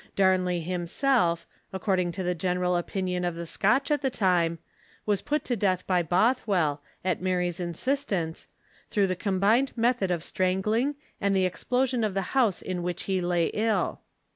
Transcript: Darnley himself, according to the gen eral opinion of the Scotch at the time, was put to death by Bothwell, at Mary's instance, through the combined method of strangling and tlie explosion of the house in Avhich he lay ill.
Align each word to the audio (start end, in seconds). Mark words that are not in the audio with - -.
Darnley 0.15 0.61
himself, 0.61 1.45
according 1.71 2.11
to 2.13 2.23
the 2.23 2.33
gen 2.33 2.57
eral 2.57 2.79
opinion 2.79 3.23
of 3.23 3.35
the 3.35 3.45
Scotch 3.45 3.91
at 3.91 4.01
the 4.01 4.09
time, 4.09 4.57
was 5.05 5.21
put 5.21 5.43
to 5.43 5.55
death 5.55 5.85
by 5.85 6.01
Bothwell, 6.01 6.81
at 7.05 7.21
Mary's 7.21 7.59
instance, 7.59 8.47
through 8.89 9.05
the 9.05 9.15
combined 9.15 9.73
method 9.77 10.09
of 10.09 10.23
strangling 10.23 10.95
and 11.21 11.35
tlie 11.35 11.45
explosion 11.45 12.03
of 12.03 12.15
the 12.15 12.23
house 12.33 12.63
in 12.63 12.81
Avhich 12.81 13.01
he 13.01 13.21
lay 13.21 13.51
ill. 13.53 14.01